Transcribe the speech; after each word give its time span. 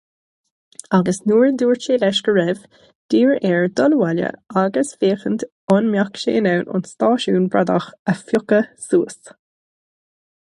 Agus 0.97 1.17
nuair 1.31 1.43
a 1.49 1.55
dúirt 1.61 1.83
sé 1.87 1.97
leis 2.03 2.21
go 2.27 2.33
raibh, 2.37 2.63
d'iarr 3.13 3.35
air 3.49 3.67
dul 3.79 3.93
abhaile 3.97 4.31
agus 4.61 4.93
féachaint 5.03 5.45
an 5.75 5.89
mbeadh 5.91 6.17
sé 6.23 6.33
in 6.39 6.49
ann 6.53 6.65
an 6.79 6.87
stáisiún 6.93 7.45
bradach 7.57 7.91
a 8.15 8.15
phiocadh 8.23 8.73
suas. 8.87 9.33